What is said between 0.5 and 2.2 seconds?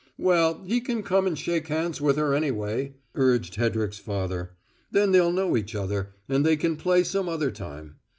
he can come and shake hands with